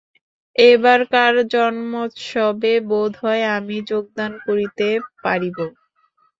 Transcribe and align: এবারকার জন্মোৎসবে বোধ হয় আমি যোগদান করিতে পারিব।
এবারকার 0.55 1.33
জন্মোৎসবে 1.53 2.73
বোধ 2.89 3.11
হয় 3.21 3.43
আমি 3.57 3.77
যোগদান 3.89 4.31
করিতে 4.45 4.87
পারিব। 5.23 5.57